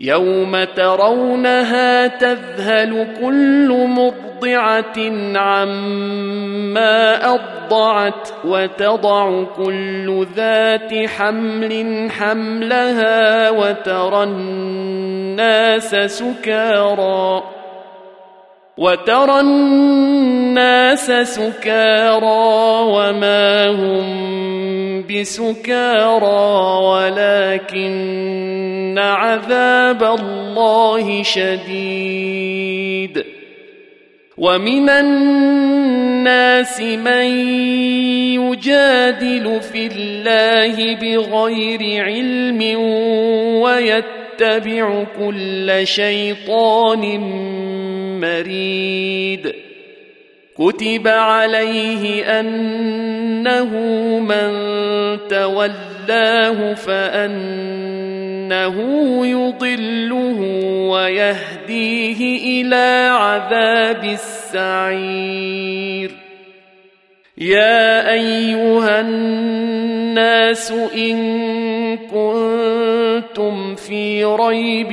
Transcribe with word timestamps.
يوم 0.00 0.64
ترونها 0.64 2.06
تذهل 2.06 3.06
كل 3.20 3.86
مرضعه 3.88 4.98
عما 5.38 7.24
ارضعت 7.34 8.28
وتضع 8.44 9.44
كل 9.56 10.26
ذات 10.36 11.08
حمل 11.08 12.08
حملها 12.10 13.50
وترى 13.50 14.22
الناس 14.22 15.94
سكارى 15.94 17.57
وترى 18.78 19.40
الناس 19.40 21.06
سكارى 21.10 22.22
وما 22.94 23.70
هم 23.70 25.06
بسكارى 25.06 26.84
ولكن 26.86 27.88
عذاب 28.98 30.02
الله 30.02 31.22
شديد. 31.22 32.58
ومن 34.38 34.88
الناس 34.88 36.80
من 36.80 37.26
يجادل 38.38 39.60
في 39.60 39.86
الله 39.86 40.94
بغير 40.94 42.04
علم 42.04 42.78
ويتبع 43.62 45.04
كل 45.18 45.86
شيطان 45.86 47.20
مريد. 48.20 49.54
كتب 50.58 51.08
عليه 51.08 52.40
أنه 52.40 53.70
من 54.18 54.50
تولاه 55.28 56.74
فأنه 56.74 58.76
يضله 59.26 60.40
ويهديه 60.90 62.62
إلى 62.62 63.08
عذاب 63.10 64.04
السعير. 64.04 66.10
يا 67.38 68.12
أيها 68.12 69.00
الناس 69.00 70.72
إن 70.96 71.16
كنتم 71.96 73.74
في 73.74 74.24
ريب 74.24 74.92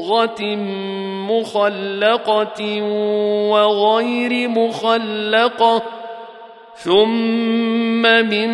مضغه 0.00 0.40
مخلقه 1.30 2.82
وغير 3.50 4.48
مخلقه 4.48 5.82
ثم 6.76 8.02
من 8.02 8.50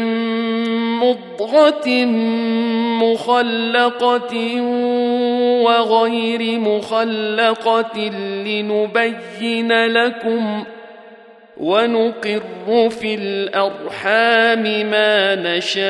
مضغه 1.01 2.05
مخلقه 3.03 4.61
وغير 5.63 6.61
مخلقه 6.61 7.99
لنبين 8.47 9.87
لكم 9.87 10.65
ونقر 11.61 12.91
في 12.91 13.15
الأرحام 13.15 14.63
ما 14.91 15.35
نشاء 15.35 15.87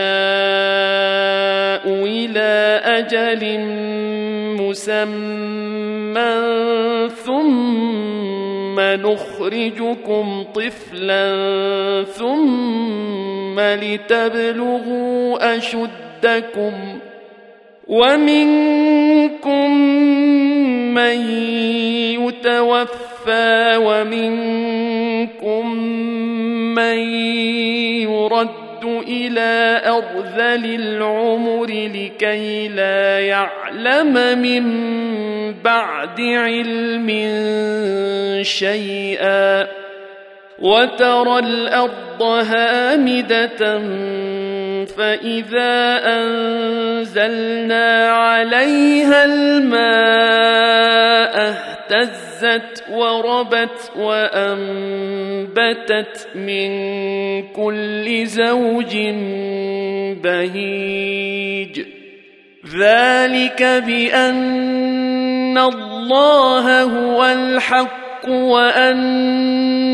إلى 2.04 2.80
أجل 2.84 3.60
مسمى 4.62 6.36
ثم 7.24 8.80
نخرجكم 8.80 10.44
طفلا 10.54 11.24
ثم 12.04 13.60
لتبلغوا 13.60 15.26
أشدكم 15.56 16.72
ومنكم 17.86 19.70
من 20.94 21.30
يتوفى 22.20 23.15
ومنكم 23.76 25.74
من 26.74 26.98
يرد 28.02 28.56
إلى 29.08 29.82
ارذل 29.86 30.64
العمر 30.74 31.66
لكي 31.66 32.68
لا 32.68 33.20
يعلم 33.20 34.38
من 34.38 34.64
بعد 35.64 36.20
علم 36.20 37.08
شيئا 38.42 39.85
وترى 40.58 41.38
الأرض 41.38 42.22
هامدة 42.22 43.78
فإذا 44.84 46.00
أنزلنا 46.04 48.08
عليها 48.08 49.24
الماء 49.24 49.86
اهتزت 51.36 52.84
وربت 52.90 53.90
وأنبتت 53.96 54.58
من 56.34 56.68
كل 57.48 58.26
زوج 58.26 58.96
بهيج. 60.22 61.80
ذلك 62.78 63.62
بأن 63.86 65.58
الله 65.58 66.82
هو 66.82 67.24
الحق. 67.24 68.05
وأنه 68.28 69.88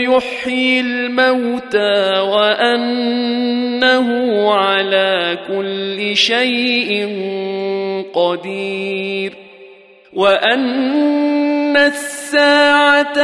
يحيي 0.00 0.80
الموتى 0.80 2.18
وأنه 2.18 4.08
على 4.52 5.38
كل 5.48 6.16
شيء 6.16 7.08
قدير 8.14 9.32
وأن 10.12 11.76
الساعة 11.76 13.18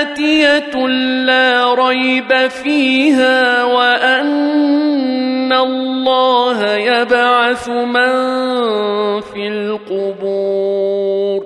آتية 0.00 0.86
لا 1.26 1.74
ريب 1.74 2.48
فيها 2.48 3.64
وأن 3.64 5.52
الله 5.52 6.74
يبعث 6.74 7.68
من 7.68 8.12
في 9.20 9.48
القبور 9.48 11.45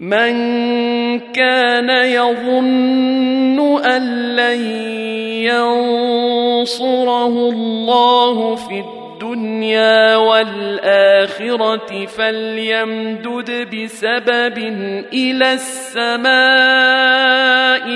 من 0.00 0.34
كان 1.20 1.90
يظن 1.90 3.84
أن 3.84 4.36
لن 4.36 4.60
ينصره 6.64 7.26
الله 7.26 8.54
في 8.54 8.80
الدنيا 8.80 10.16
والآخرة 10.16 12.06
فليمدد 12.06 13.50
بسبب 13.74 14.58
إلى 15.12 15.52
السماء 15.52 16.34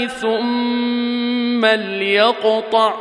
ثم 0.06 1.66
ليقطع 1.66 2.94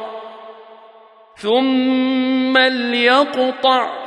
ثم 1.35 2.57
ليقطع 2.57 4.06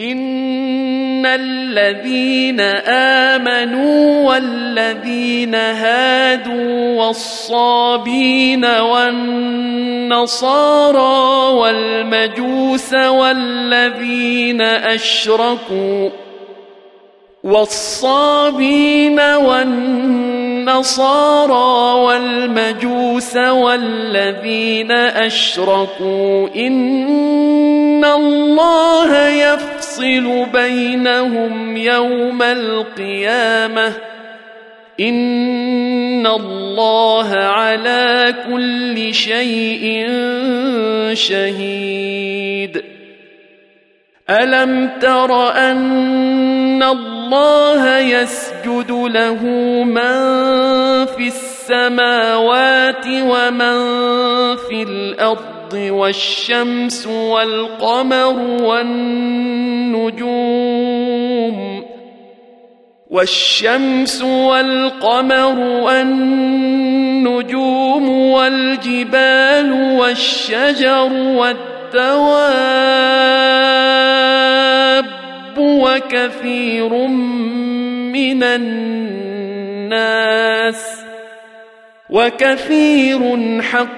ان 0.00 1.26
الذين 1.26 2.60
امنوا 3.40 4.30
والذين 4.30 5.54
هادوا 5.54 7.02
والصابين 7.02 8.64
والنصارى 8.64 9.58
والمجوس 11.54 12.94
والذين 12.94 14.60
اشركوا 14.62 16.10
والصابين 17.44 19.20
والنصارى 19.20 20.68
والمجوس 22.00 23.36
والذين 23.36 24.92
اشركوا 24.92 26.48
ان 26.56 28.04
الله 28.04 29.12
يفصل 30.00 30.46
بينهم 30.52 31.76
يوم 31.76 32.42
القيامة. 32.42 33.92
إن 35.00 36.26
الله 36.26 37.34
على 37.34 38.34
كل 38.52 39.14
شيء 39.14 40.06
شهيد. 41.12 42.82
ألم 44.30 44.90
تر 45.00 45.50
أن 45.50 46.82
الله 46.82 47.98
يسجد 47.98 48.90
له 48.90 49.44
من 49.84 50.18
في 51.06 51.26
السماوات 51.26 53.06
ومن 53.06 53.76
في 54.56 54.82
الأرض؟ 54.82 55.57
والشمس 55.74 57.06
والقمر 57.06 58.38
والنجوم 58.62 60.28
والشمس 63.10 64.22
والقمر 64.22 65.58
والنجوم 65.58 66.88
والجبال 68.08 69.72
والشجر 69.72 71.12
والدواب 71.12 72.48
وكثير 75.58 77.06
من 78.12 78.42
الناس 78.42 79.98
وكثير 82.10 83.62
حق 83.62 83.97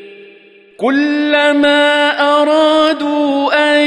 كلما 0.81 2.09
أرادوا 2.41 3.53
أن 3.53 3.85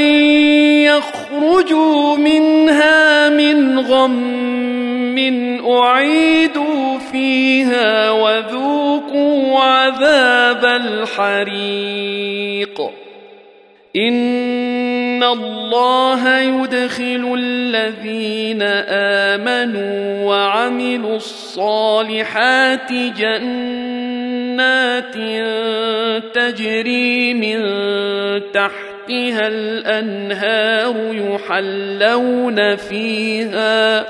يخرجوا 0.87 2.17
منها 2.17 3.29
من 3.29 3.79
غم 3.79 5.17
أعيدوا 5.67 6.99
فيها 7.11 8.11
وذوقوا 8.11 9.59
عذاب 9.59 10.65
الحريق. 10.65 12.01
إن 13.95 15.23
الله 15.23 16.39
يدخل 16.39 17.35
الذين 17.39 18.61
آمنوا 19.41 20.25
وعملوا 20.25 21.15
الصالحات 21.15 22.91
جنات 22.91 24.24
تجري 26.33 27.33
من 27.33 27.61
تحتها 28.51 29.47
الأنهار 29.47 30.95
يحلون 31.13 32.75
فيها 32.75 34.05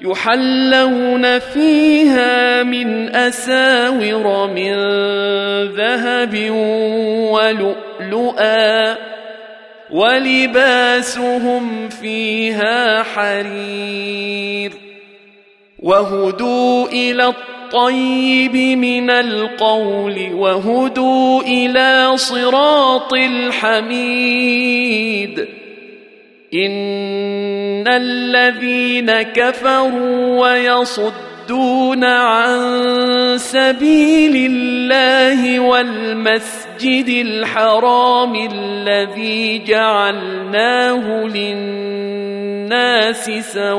يحلون 0.00 1.38
فيها 1.38 2.62
من 2.62 3.16
أساور 3.16 4.46
من 4.46 4.74
ذهب 5.64 6.50
ولؤلؤا 7.30 8.96
ولباسهم 9.90 11.88
فيها 11.88 13.02
حرير. 13.02 14.72
وهدوا 15.78 16.88
إلى 16.88 17.24
الطيب 17.68 18.56
من 18.78 19.10
القول 19.10 20.32
وهدوا 20.32 21.42
إلى 21.42 22.16
صراط 22.16 23.14
الحميد. 23.14 24.38
إن 26.54 27.88
الذين 27.88 29.22
كفروا 29.22 30.40
ويصدون 30.40 32.04
عن 32.04 32.58
سبيل 33.36 34.52
الله 34.52 35.60
والمسجد 35.60 36.67
الحرام 37.08 38.48
الذي 38.52 39.58
جعلناه 39.58 41.26
للناس 41.26 42.50
سواء 43.54 43.78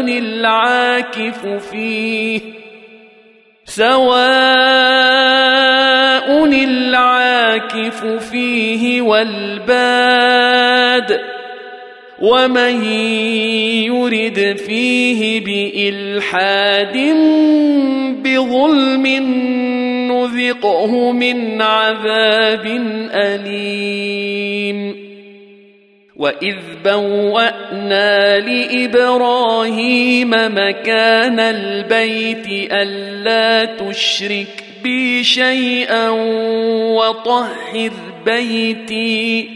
العاكف 0.00 1.46
فيه 1.70 2.40
سواء 3.64 3.98
العاكف 6.44 8.04
فيه 8.30 9.02
والباد 9.02 10.18
ومن 12.20 12.84
يرد 13.84 14.56
فيه 14.66 15.40
بإلحاد 15.40 16.96
بظلم 18.24 19.06
نذقه 20.38 21.12
من 21.12 21.62
عذاب 21.62 22.66
أليم. 23.12 25.08
وإذ 26.16 26.56
بوأنا 26.84 28.38
لإبراهيم 28.38 30.30
مكان 30.30 31.40
البيت 31.40 32.72
ألا 32.72 33.64
تشرك 33.64 34.64
بي 34.82 35.24
شيئا 35.24 36.08
وطهر 36.98 37.90
بيتي 38.26 39.48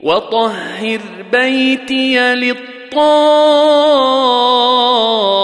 وطهر 0.00 1.00
بيتي 1.32 2.34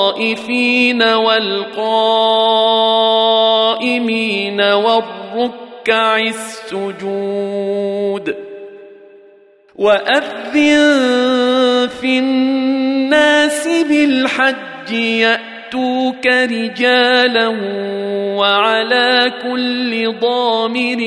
للطائفين 0.09 1.03
والقائمين 1.03 1.81
والركع 4.61 6.19
السجود 6.19 7.29
وأذن 9.77 10.29
في 12.01 12.19
الناس 12.19 13.69
بالحج 13.89 14.93
يأتوك 14.93 16.27
رجالا 16.27 17.49
وعلى 18.39 19.33
كل 19.43 20.15
ضامر 20.21 21.01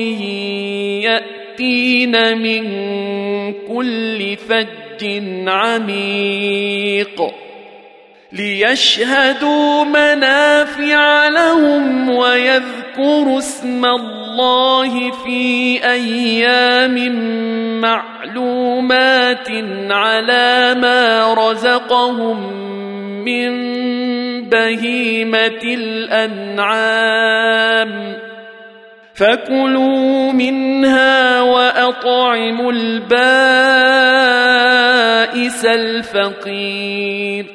يأتين 1.04 2.38
من 2.38 2.62
كل 3.68 4.36
فج 4.36 4.81
عميق 5.48 7.32
ليشهدوا 8.32 9.84
منافع 9.84 11.28
لهم 11.28 12.10
ويذكروا 12.10 13.38
اسم 13.38 13.84
الله 13.84 15.10
في 15.10 15.84
أيام 15.84 17.12
معلومات 17.80 19.48
على 19.90 20.74
ما 20.80 21.34
رزقهم 21.34 22.52
من 23.24 23.52
بهيمة 24.48 25.62
الأنعام 25.64 27.02
فكلوا 29.14 30.32
منها 30.32 31.40
واطعموا 31.40 32.72
البائس 32.72 33.12
الفقير 35.64 37.46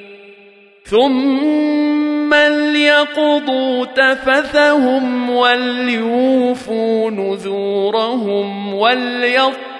ثم 0.83 2.33
ليقضوا 2.33 3.85
تفثهم 3.85 5.29
وليوفوا 5.29 7.11
نذورهم 7.11 8.73
وليطوفوا 8.73 9.73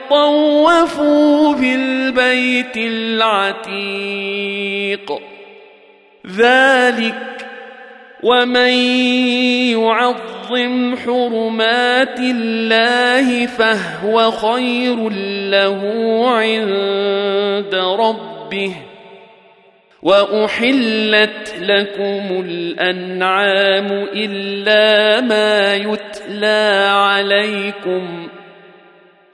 بالبيت 1.54 2.78
العتيق 2.78 3.88
ذلك 6.28 7.47
ومن 8.24 8.74
يعظم 9.78 10.96
حرمات 10.96 12.20
الله 12.20 13.46
فهو 13.46 14.32
خير 14.32 15.10
له 15.50 15.82
عند 16.30 17.76
ربه 17.76 18.76
واحلت 20.02 21.56
لكم 21.62 22.44
الانعام 22.46 24.08
الا 24.14 25.22
ما 25.22 25.76
يتلى 25.76 26.88
عليكم 26.90 28.28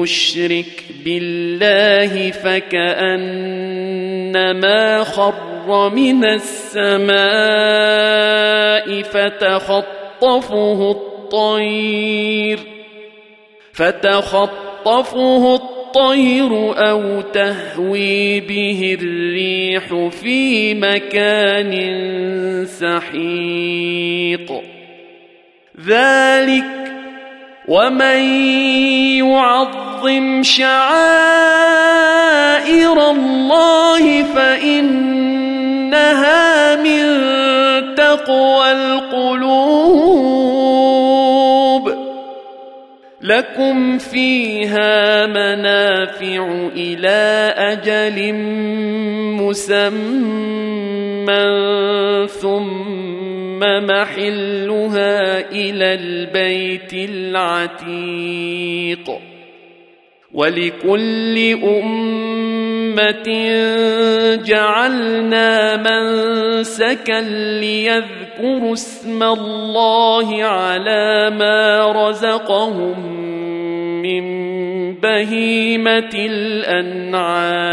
يشرك 0.00 0.84
بالله 1.04 2.30
فكأنما 2.30 3.04
خر 5.04 5.90
من 5.90 6.24
السماء 6.24 7.12
فتخطفه 9.02 10.90
الطير 10.90 12.58
فتخطفه 13.72 15.54
الطير 15.54 16.52
أو 16.90 17.20
تهوي 17.20 18.40
به 18.40 18.96
الريح 19.00 20.08
في 20.08 20.74
مكان 20.74 21.72
سحيق. 22.66 24.52
ذلك 25.86 26.64
ومن 27.68 28.20
يعظم 29.22 30.42
شعائر 30.42 30.82
الله 33.10 34.22
فانها 34.22 35.22
من 36.76 37.02
تقوى 37.94 38.72
القلوب 38.72 40.22
لكم 43.22 43.98
فيها 43.98 45.26
منافع 45.26 46.68
إلى 46.76 47.54
أجل 47.56 48.34
مسمى 49.38 50.02
ثم 52.28 53.11
محلها 53.64 55.50
إلى 55.50 55.94
البيت 55.94 56.92
العتيق. 57.10 58.30
ولكل 60.34 61.58
أمة 61.64 63.28
جعلنا 64.44 65.76
منسكا 65.76 67.20
ليذكروا 67.60 68.72
اسم 68.72 69.22
الله 69.22 70.44
على 70.44 71.30
ما 71.30 71.92
رزقهم 71.92 73.16
من 74.02 74.24
بهيمة 74.94 76.10
الأنعام. 76.14 77.72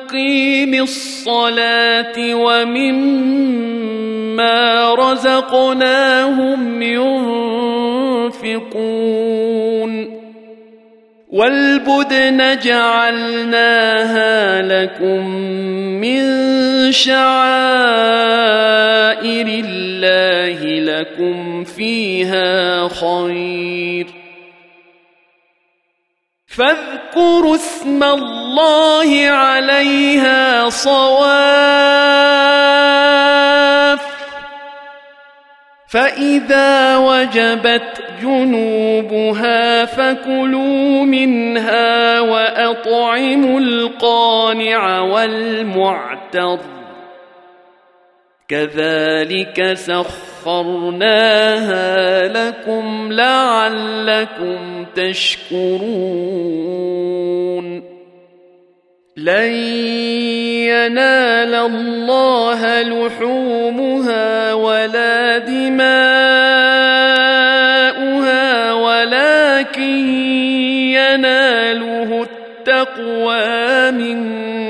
والمقيم 0.00 0.82
الصلاة 0.82 2.34
ومما 2.34 3.74
رزقناهم 4.94 6.82
ينفقون 8.32 10.20
والبدن 11.30 12.58
جعلناها 12.58 14.62
لكم 14.62 15.26
من 16.00 16.22
شعائر 16.92 17.36
الله 19.46 20.80
لكم 20.80 21.64
فيها 21.64 22.88
خير 22.88 24.19
فاذكروا 26.60 27.54
اسم 27.54 28.02
الله 28.02 29.26
عليها 29.30 30.68
صواف. 30.68 31.20
فإذا 35.88 36.96
وجبت 36.96 38.02
جنوبها 38.22 39.84
فكلوا 39.84 41.04
منها 41.04 42.20
وأطعموا 42.20 43.60
القانع 43.60 45.00
والمعتر. 45.00 46.58
كذلك 48.50 49.72
سخرناها 49.74 51.08
لكم 52.28 53.12
لعلكم 53.12 54.86
تشكرون. 54.94 56.30
لن 59.16 59.52
ينال 60.66 61.54
الله 61.54 62.82
لحومها 62.82 64.52
ولا 64.52 65.38
دماؤها 65.38 65.82
ولكن 68.72 70.08
يناله 70.90 72.26
التقوى 72.26 73.90
منكم. 73.90 74.69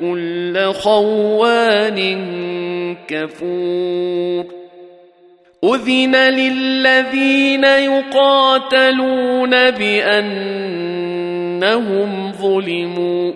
كل 0.00 0.72
خوان 0.72 1.98
كفور. 3.08 4.44
أذن 5.64 6.16
للذين 6.16 7.64
يقاتلون 7.64 9.50
بان 9.70 10.52
انهم 11.62 12.32
ظلموا. 12.32 13.32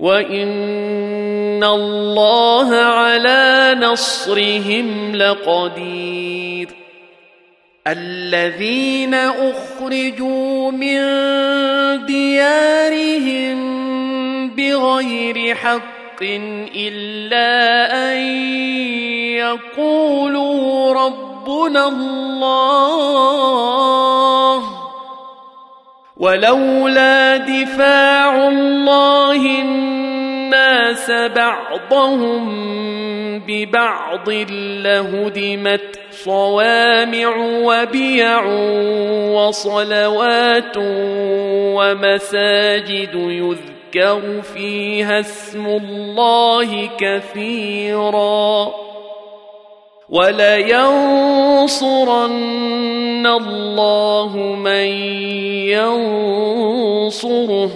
وإن 0.00 1.64
الله 1.64 2.74
على 2.74 3.76
نصرهم 3.80 5.16
لقدير. 5.16 6.68
الذين 7.86 9.14
أخرجوا 9.14 10.70
من 10.70 11.00
ديارهم 12.06 13.79
بغير 14.60 15.54
حق 15.54 16.22
إلا 16.76 17.48
أن 18.12 18.18
يقولوا 19.40 20.94
ربنا 20.94 21.88
الله. 21.88 23.30
ولولا 26.16 27.36
دفاع 27.36 28.48
الله 28.48 29.60
الناس 29.60 31.10
بعضهم 31.10 32.70
ببعض 33.46 34.30
لهدمت 34.84 36.00
صوامع 36.10 37.36
وبيع 37.38 38.44
وصلوات 39.32 40.76
ومساجد 41.76 43.14
يذكر 43.14 43.79
فيها 44.42 45.20
اسم 45.20 45.66
الله 45.66 46.88
كثيراً 46.98 48.90
ولينصرن 50.10 50.76
الله 53.26 54.36
من 54.36 54.86
ينصره 57.00 57.70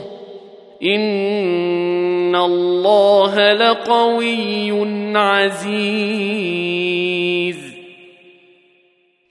إن 0.82 2.36
الله 2.36 3.52
لقوي 3.52 4.70
عزيز 5.18 6.14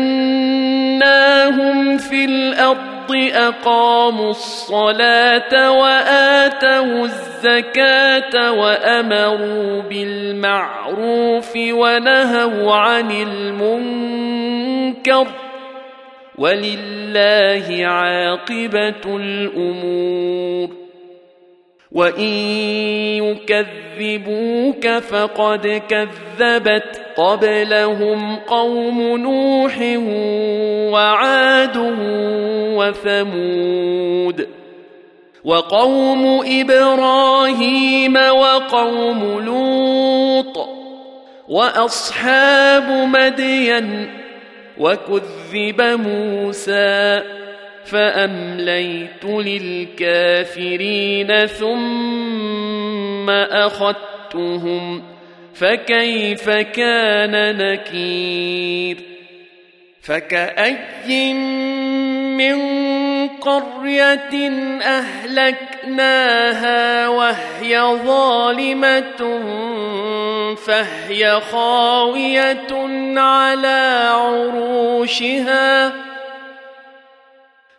في 1.98 2.24
الأرض 2.24 2.91
أقاموا 3.14 4.30
الصلاة 4.30 5.70
وآتوا 5.70 7.04
الزكاة 7.04 8.52
وأمروا 8.52 9.82
بالمعروف 9.82 11.56
ونهوا 11.56 12.74
عن 12.74 13.10
المنكر 13.10 14.32
ولله 16.38 17.86
عاقبة 17.86 19.16
الأمور 19.16 20.81
وان 21.94 22.24
يكذبوك 23.22 24.88
فقد 24.88 25.82
كذبت 25.88 27.00
قبلهم 27.16 28.36
قوم 28.36 29.16
نوح 29.16 29.78
وعاد 30.92 31.76
وثمود 32.76 34.48
وقوم 35.44 36.40
إبراهيم 36.46 38.16
وقوم 38.16 39.40
لوط 39.44 40.68
واصحاب 41.48 42.90
مدين 42.90 44.10
وكذب 44.78 45.82
موسى 45.82 47.22
فأمليت 47.84 49.24
للكافرين 49.24 50.86
ثم 51.46 53.30
أخذتهم 53.30 55.02
فكيف 55.54 56.50
كان 56.50 57.58
نكير؟ 57.58 59.12
فكأي 60.02 61.32
من 62.36 62.58
قرية 63.28 64.50
أهلكناها 64.82 66.28
وهي 67.08 67.80
ظالمة 68.06 69.40
فهي 70.54 71.40
خاوية 71.40 72.68
على 73.18 74.08
عروشها 74.12 75.92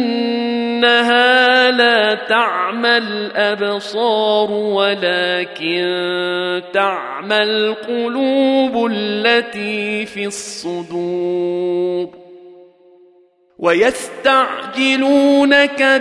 فإنها 0.00 1.10
لا 1.70 2.14
تعمى 2.14 2.96
الأبصار 2.96 4.50
ولكن 4.50 5.82
تعمى 6.72 7.42
القلوب 7.42 8.86
التي 8.92 10.06
في 10.06 10.26
الصدور 10.26 12.08
ويستعجلونك 13.58 14.82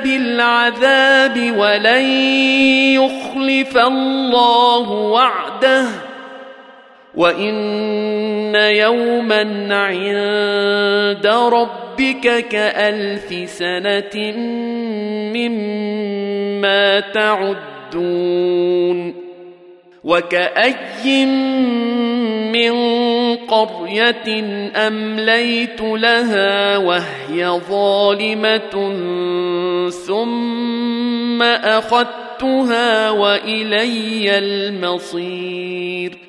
بالعذاب 0.03 1.53
ولن 1.57 2.05
يخلف 2.95 3.77
الله 3.77 4.91
وعده 4.91 6.08
وإن 7.15 8.55
يوما 8.55 9.75
عند 9.75 11.27
ربك 11.27 12.47
كألف 12.49 13.49
سنة 13.49 14.37
مما 15.33 16.99
تعدون 16.99 18.49
وكأي 20.03 21.25
من 22.51 22.73
قرية 23.35 24.43
أمليت 24.75 25.81
لها 25.81 26.77
وهي 26.77 27.47
ظالمة 27.69 28.89
ثم 29.89 31.43
أخذتها 31.43 33.09
وإلي 33.09 34.37
المصير 34.37 36.28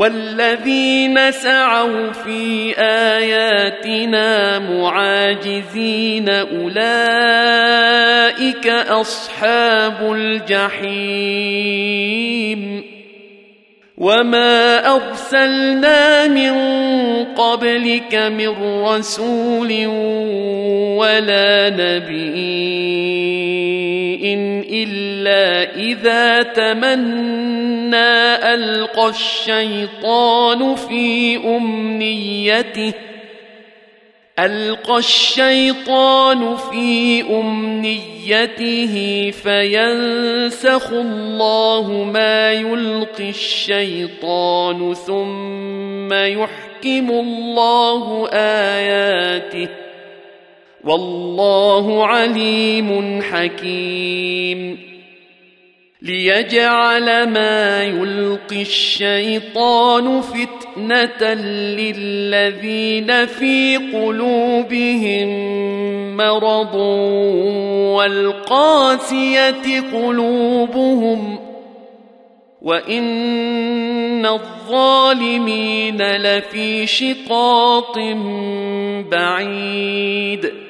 والذين 0.00 1.30
سعوا 1.30 2.12
في 2.12 2.74
آياتنا 2.78 4.58
معاجزين 4.58 6.28
أولئك 6.28 6.66
أصحاب 8.66 10.12
الجحيم. 10.12 11.60
وما 13.98 14.86
أرسلنا 14.96 16.28
من 16.28 16.54
قبلك 17.24 18.14
من 18.14 18.48
رسول 18.84 19.86
ولا 20.96 21.70
نبي 21.70 23.49
إلا 24.70 25.74
إذا 25.76 26.42
تمنى 26.42 27.94
ألقى 28.54 29.08
الشيطان 29.08 30.74
في 30.74 31.36
أمنيته. 31.36 32.92
ألقى 34.38 34.98
الشيطان 34.98 36.56
في 36.56 37.22
أمنيته 37.22 38.94
فينسخ 39.42 40.92
الله 40.92 42.10
ما 42.12 42.52
يلقي 42.52 43.28
الشيطان 43.28 44.94
ثم 44.94 46.12
يحكم 46.12 47.10
الله 47.10 48.28
آياته. 48.32 49.89
والله 50.84 52.06
عليم 52.06 53.22
حكيم. 53.22 54.90
ليجعل 56.02 57.28
ما 57.28 57.84
يلقي 57.84 58.62
الشيطان 58.62 60.20
فتنة 60.20 61.34
للذين 61.34 63.26
في 63.26 63.76
قلوبهم 63.76 65.30
مرض 66.16 66.74
والقاسية 67.96 69.80
قلوبهم 69.92 71.38
وإن 72.62 74.26
الظالمين 74.26 76.02
لفي 76.02 76.86
شقاق 76.86 77.98
بعيد. 79.10 80.69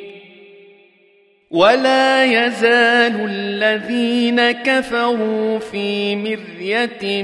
ولا 1.51 2.23
يزال 2.23 3.29
الذين 3.29 4.51
كفروا 4.51 5.59
في 5.59 6.15
مريه 6.15 7.23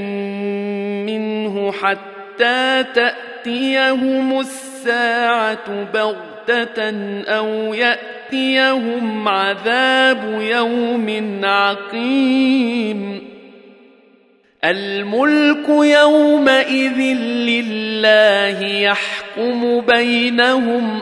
منه 1.06 1.72
حتى 1.72 2.86
تاتيهم 2.96 4.40
الساعة 4.40 5.84
بغته 5.94 7.24
أو 7.24 7.74
ياتيهم 7.74 9.28
عذاب 9.28 10.42
يوم 10.42 11.40
عقيم 11.44 13.28
الملك 14.63 15.70
يومئذ 15.70 16.98
لله 17.24 18.66
يحكم 18.66 19.82
بينهم 19.82 21.02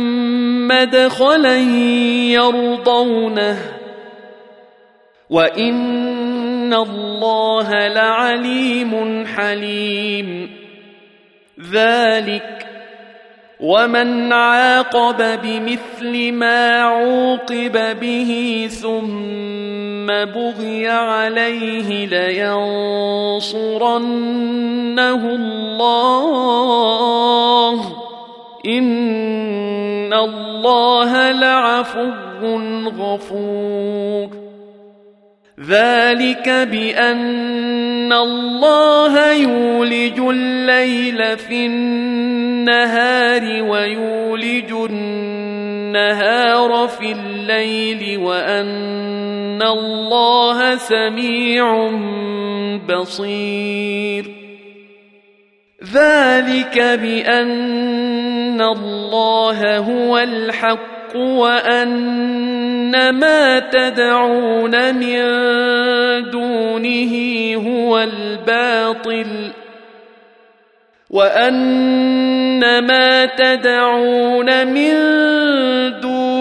مدخلا 0.71 1.57
يرضونه. 2.31 3.57
وإن 5.29 6.73
الله 6.73 7.87
لعليم 7.87 9.25
حليم. 9.25 10.51
ذلك 11.73 12.67
ومن 13.59 14.33
عاقب 14.33 15.41
بمثل 15.43 16.31
ما 16.31 16.81
عوقب 16.81 17.99
به 17.99 18.67
ثم 18.81 20.07
بغي 20.07 20.87
عليه 20.87 22.05
لينصرنه 22.07 23.35
الله. 25.35 26.61
ان 30.11 30.17
الله 30.17 31.31
لعفو 31.31 32.09
غفور. 32.87 34.29
ذلك 35.59 36.49
بان 36.49 38.13
الله 38.13 39.33
يولج 39.33 40.19
الليل 40.19 41.37
في 41.37 41.65
النهار 41.65 43.63
ويولج 43.63 44.71
النهار 44.89 46.87
في 46.87 47.11
الليل 47.11 48.17
وان 48.17 49.61
الله 49.61 50.75
سميع 50.75 51.91
بصير. 52.89 54.40
ذلك 55.83 56.77
بأن 56.77 58.61
الله 58.61 59.77
هو 59.77 60.17
الحق 60.17 61.15
وأن 61.15 63.09
ما 63.09 63.59
تدعون 63.59 64.95
من 64.95 65.21
دونه 66.29 67.13
هو 67.55 67.99
الباطل 67.99 69.51
وأن 71.09 72.79
ما 72.79 73.25
تدعون 73.25 74.67
من 74.67 74.93
دونه 75.99 76.20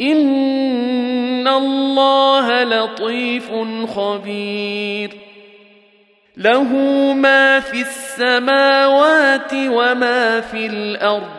إن 0.00 1.48
الله 1.48 2.62
لطيف 2.64 3.50
خبير 3.96 5.10
له 6.36 6.72
ما 7.12 7.60
في 7.60 7.80
السماوات 7.80 9.52
وما 9.54 10.40
في 10.40 10.66
الأرض 10.66 11.30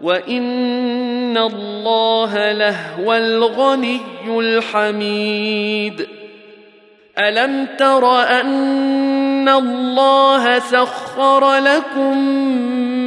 وان 0.00 1.38
الله 1.38 2.52
لهو 2.52 3.14
الغني 3.14 4.00
الحميد 4.28 6.06
الم 7.18 7.66
تر 7.78 8.22
ان 8.22 9.48
الله 9.48 10.58
سخر 10.58 11.58
لكم 11.58 12.16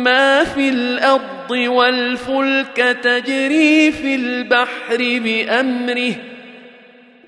ما 0.03 0.43
في 0.43 0.69
الأرض 0.69 1.51
والفلك 1.51 2.97
تجري 3.03 3.91
في 3.91 4.15
البحر 4.15 4.97
بأمره 4.97 6.15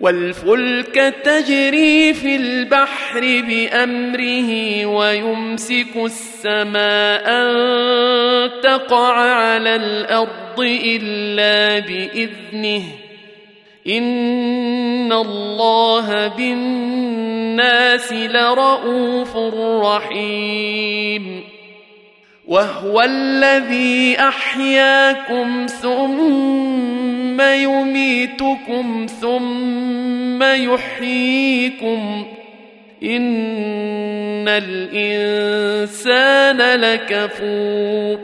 والفلك 0.01 0.95
تجري 1.23 2.13
في 2.13 2.35
البحر 2.35 3.21
بأمره 3.21 4.85
ويمسك 4.85 5.95
السماء 5.95 7.23
أن 7.27 8.61
تقع 8.61 9.13
على 9.17 9.75
الأرض 9.75 10.59
إلا 10.59 11.79
بإذنه. 11.79 12.83
إن 13.87 15.13
الله 15.13 16.27
بالناس 16.27 18.13
لرءوف 18.13 19.37
رحيم. 19.85 21.50
وهو 22.51 23.01
الذي 23.01 24.19
أحياكم 24.19 25.65
ثم 25.81 27.41
يميتكم 27.41 29.05
ثم 29.21 30.43
يحييكم. 30.43 32.25
إن 33.03 34.47
الإنسان 34.47 36.57
لكفور. 36.79 38.19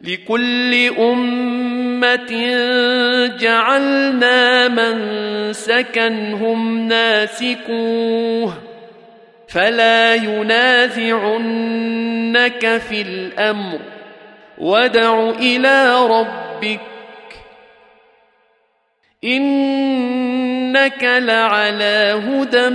لكل 0.00 0.90
أمة 0.98 2.32
جعلنا 3.40 4.68
من 4.68 4.96
سكنهم 5.52 6.88
ناسكوه. 6.88 8.73
فلا 9.54 10.14
ينازعنك 10.14 10.82
في 12.88 13.02
الأمر. 13.02 13.78
وادع 14.58 15.30
إلى 15.30 16.06
ربك. 16.06 16.80
إنك 19.24 21.04
لعلى 21.04 22.22
هدى 22.28 22.68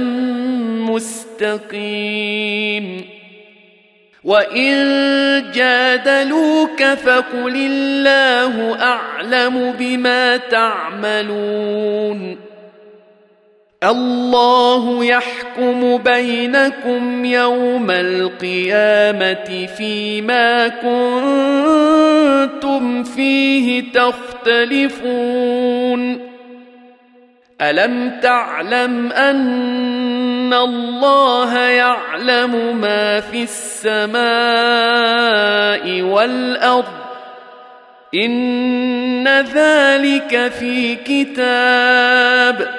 مستقيم. 0.91 3.05
وإن 4.23 4.71
جادلوك 5.51 6.83
فقل 6.83 7.55
الله 7.55 8.81
أعلم 8.81 9.75
بما 9.79 10.37
تعملون. 10.37 12.48
الله 13.83 15.05
يحكم 15.05 15.97
بينكم 15.97 17.25
يوم 17.25 17.91
القيامة 17.91 19.67
فيما 19.77 20.67
كنتم 20.67 22.33
فيه 23.03 23.91
تختلفون. 23.91 25.09
ألم 27.61 28.19
تعلم 28.21 29.11
أن 29.11 30.53
الله 30.53 31.57
يعلم 31.57 32.81
ما 32.81 33.19
في 33.19 33.43
السماء 33.43 34.21
والأرض؟ 36.01 36.85
إن 38.15 39.27
ذلك 39.27 40.51
في 40.59 40.95
كتاب. 40.95 42.78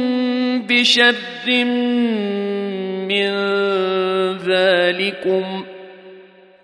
بشر 0.71 1.15
من 3.11 3.31
ذلكم 4.37 5.65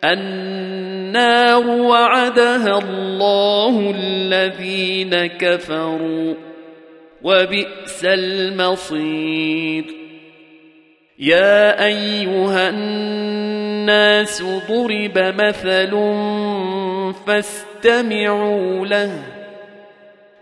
النار 0.03 1.67
وعدها 1.67 2.79
الله 2.79 3.95
الذين 3.99 5.25
كفروا 5.25 6.33
وبئس 7.21 8.05
المصير 8.05 9.83
يا 11.19 11.85
ايها 11.85 12.69
الناس 12.69 14.43
ضرب 14.43 15.17
مثل 15.17 15.91
فاستمعوا 17.27 18.85
له 18.85 19.36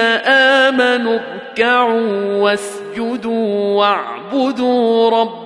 امنوا 0.68 1.18
اركعوا 1.18 2.36
واسجدوا 2.36 3.74
واعبدوا 3.74 5.10
ربكم 5.10 5.43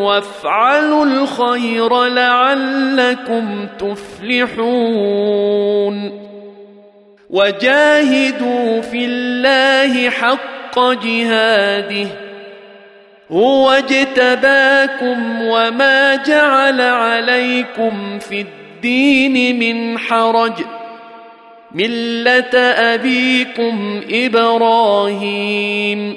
وافعلوا 0.00 1.04
الخير 1.04 2.04
لعلكم 2.04 3.66
تفلحون 3.78 4.66
وجاهدوا 7.30 8.80
في 8.80 9.04
الله 9.04 10.10
حق 10.10 10.78
جهاده 10.78 12.06
هو 13.30 13.70
اجتباكم 13.70 15.42
وما 15.42 16.16
جعل 16.16 16.80
عليكم 16.80 18.18
في 18.18 18.40
الدين 18.40 19.58
من 19.58 19.98
حرج 19.98 20.52
ملة 21.72 22.56
أبيكم 22.94 24.00
إبراهيم 24.10 26.16